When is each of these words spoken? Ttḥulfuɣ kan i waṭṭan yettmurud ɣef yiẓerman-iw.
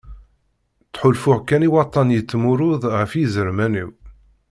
Ttḥulfuɣ 0.89 1.39
kan 1.47 1.65
i 1.67 1.69
waṭṭan 1.73 2.09
yettmurud 2.15 2.81
ɣef 2.95 3.11
yiẓerman-iw. 3.19 3.89